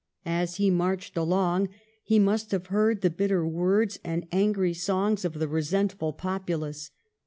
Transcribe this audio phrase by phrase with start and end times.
[0.25, 1.69] As he marched along
[2.01, 6.89] he must have heard the bitter words and angry songs of the resentful populace.